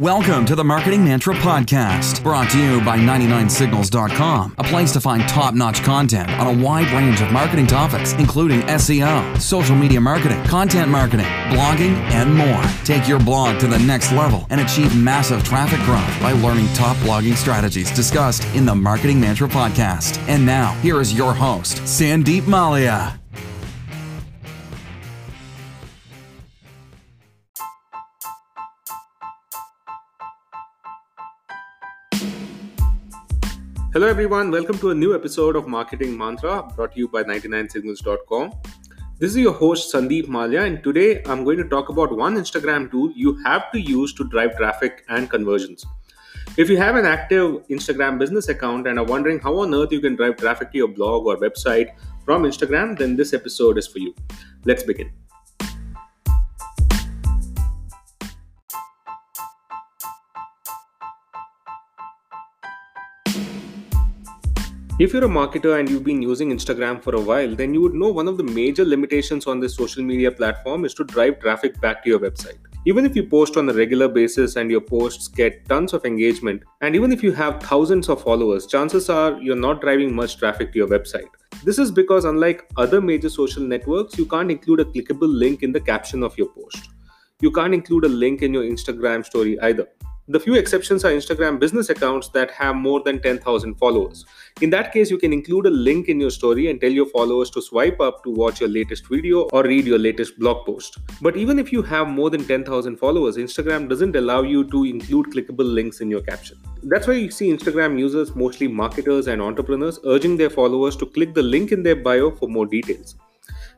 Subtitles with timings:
[0.00, 5.26] Welcome to the Marketing Mantra Podcast, brought to you by 99signals.com, a place to find
[5.26, 10.42] top notch content on a wide range of marketing topics, including SEO, social media marketing,
[10.44, 12.62] content marketing, blogging, and more.
[12.84, 16.98] Take your blog to the next level and achieve massive traffic growth by learning top
[16.98, 20.18] blogging strategies discussed in the Marketing Mantra Podcast.
[20.28, 23.18] And now, here is your host, Sandeep Mallya.
[33.96, 34.50] Hello, everyone.
[34.50, 38.52] Welcome to a new episode of Marketing Mantra brought to you by 99signals.com.
[39.18, 42.90] This is your host, Sandeep Mallya, and today I'm going to talk about one Instagram
[42.90, 45.86] tool you have to use to drive traffic and conversions.
[46.58, 50.02] If you have an active Instagram business account and are wondering how on earth you
[50.02, 51.88] can drive traffic to your blog or website
[52.22, 54.14] from Instagram, then this episode is for you.
[54.66, 55.10] Let's begin.
[64.98, 67.92] If you're a marketer and you've been using Instagram for a while, then you would
[67.92, 71.78] know one of the major limitations on this social media platform is to drive traffic
[71.82, 72.56] back to your website.
[72.86, 76.62] Even if you post on a regular basis and your posts get tons of engagement,
[76.80, 80.72] and even if you have thousands of followers, chances are you're not driving much traffic
[80.72, 81.28] to your website.
[81.62, 85.72] This is because, unlike other major social networks, you can't include a clickable link in
[85.72, 86.88] the caption of your post.
[87.42, 89.88] You can't include a link in your Instagram story either.
[90.28, 94.24] The few exceptions are Instagram business accounts that have more than 10,000 followers.
[94.60, 97.48] In that case, you can include a link in your story and tell your followers
[97.50, 100.98] to swipe up to watch your latest video or read your latest blog post.
[101.22, 105.26] But even if you have more than 10,000 followers, Instagram doesn't allow you to include
[105.26, 106.58] clickable links in your caption.
[106.82, 111.34] That's why you see Instagram users, mostly marketers and entrepreneurs, urging their followers to click
[111.34, 113.14] the link in their bio for more details.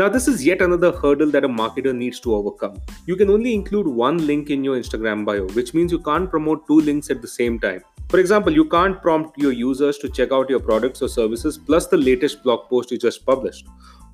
[0.00, 2.80] Now, this is yet another hurdle that a marketer needs to overcome.
[3.04, 6.66] You can only include one link in your Instagram bio, which means you can't promote
[6.66, 7.82] two links at the same time.
[8.08, 11.88] For example, you can't prompt your users to check out your products or services plus
[11.88, 13.66] the latest blog post you just published.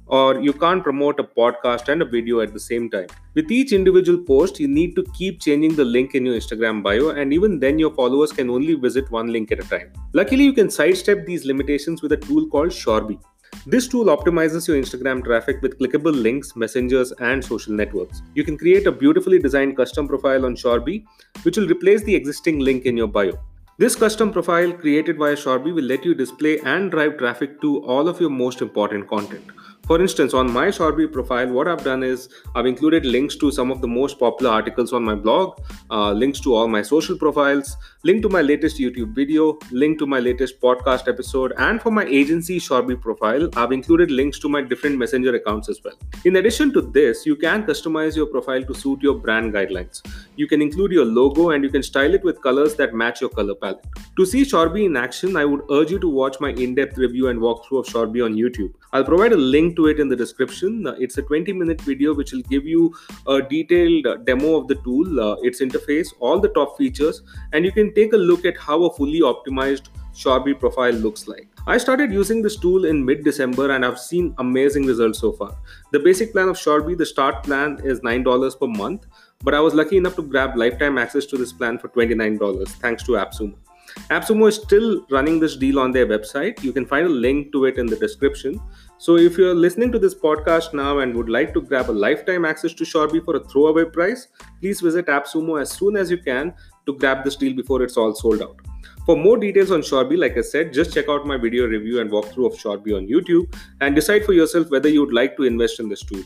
[0.08, 3.06] Or you can't promote a podcast and a video at the same time.
[3.34, 7.10] With each individual post, you need to keep changing the link in your Instagram bio,
[7.10, 9.92] and even then, your followers can only visit one link at a time.
[10.14, 13.20] Luckily, you can sidestep these limitations with a tool called Shorby.
[13.68, 18.22] This tool optimizes your Instagram traffic with clickable links, messengers, and social networks.
[18.36, 21.04] You can create a beautifully designed custom profile on Shorby,
[21.42, 23.32] which will replace the existing link in your bio.
[23.76, 28.08] This custom profile created via Shorby will let you display and drive traffic to all
[28.08, 29.44] of your most important content.
[29.86, 33.70] For instance, on my Shorby profile, what I've done is I've included links to some
[33.70, 35.60] of the most popular articles on my blog,
[35.92, 40.06] uh, links to all my social profiles, link to my latest YouTube video, link to
[40.06, 44.60] my latest podcast episode, and for my agency Shorby profile, I've included links to my
[44.60, 45.94] different messenger accounts as well.
[46.24, 50.02] In addition to this, you can customize your profile to suit your brand guidelines.
[50.34, 53.30] You can include your logo and you can style it with colors that match your
[53.30, 53.86] color palette.
[54.16, 57.28] To see Shorby in action, I would urge you to watch my in depth review
[57.28, 58.72] and walkthrough of Shorby on YouTube.
[58.92, 60.86] I'll provide a link to it in the description.
[60.86, 62.94] Uh, it's a 20 minute video which will give you
[63.26, 67.22] a detailed uh, demo of the tool, uh, its interface, all the top features,
[67.52, 71.46] and you can take a look at how a fully optimized Shorby profile looks like.
[71.66, 75.54] I started using this tool in mid December and I've seen amazing results so far.
[75.92, 79.06] The basic plan of Shorby, the start plan is $9 per month,
[79.44, 83.02] but I was lucky enough to grab lifetime access to this plan for $29 thanks
[83.02, 83.65] to AppSumo.
[84.10, 86.62] AppSumo is still running this deal on their website.
[86.62, 88.60] You can find a link to it in the description.
[88.98, 92.44] So if you're listening to this podcast now and would like to grab a lifetime
[92.44, 94.28] access to Shorby for a throwaway price,
[94.60, 96.54] please visit AppSumo as soon as you can
[96.86, 98.60] to grab this deal before it's all sold out.
[99.06, 102.10] For more details on Shorby, like I said, just check out my video review and
[102.10, 105.80] walkthrough of Shorby on YouTube and decide for yourself whether you would like to invest
[105.80, 106.22] in this tool.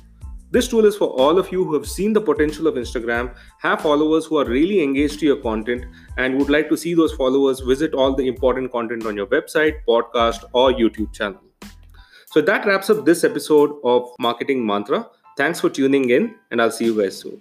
[0.52, 3.80] This tool is for all of you who have seen the potential of Instagram, have
[3.80, 5.84] followers who are really engaged to your content,
[6.16, 9.74] and would like to see those followers visit all the important content on your website,
[9.88, 11.40] podcast, or YouTube channel.
[12.26, 15.06] So that wraps up this episode of Marketing Mantra.
[15.36, 17.40] Thanks for tuning in, and I'll see you guys soon.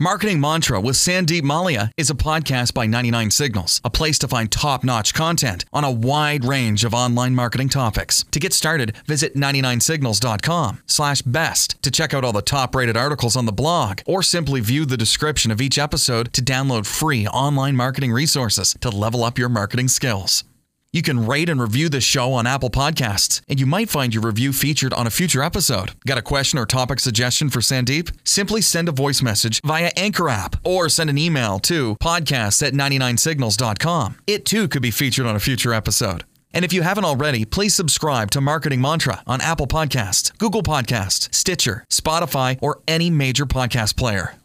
[0.00, 4.48] Marketing Mantra with Sandeep Mallya is a podcast by 99 Signals, a place to find
[4.48, 8.24] top notch content on a wide range of online marketing topics.
[8.30, 13.34] To get started, visit 99signals.com slash best to check out all the top rated articles
[13.34, 17.74] on the blog, or simply view the description of each episode to download free online
[17.74, 20.44] marketing resources to level up your marketing skills.
[20.90, 24.22] You can rate and review this show on Apple Podcasts, and you might find your
[24.22, 25.92] review featured on a future episode.
[26.06, 28.10] Got a question or topic suggestion for Sandeep?
[28.24, 32.72] Simply send a voice message via Anchor app or send an email to podcast at
[32.72, 34.16] 99signals.com.
[34.26, 36.24] It too could be featured on a future episode.
[36.54, 41.34] And if you haven't already, please subscribe to Marketing Mantra on Apple Podcasts, Google Podcasts,
[41.34, 44.36] Stitcher, Spotify, or any major podcast player.